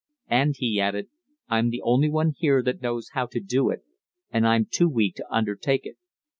[0.31, 1.09] "And," he added,
[1.47, 3.83] "I'm the only one here that knows how to do it,
[4.31, 5.97] and I'm too weak to undertake it.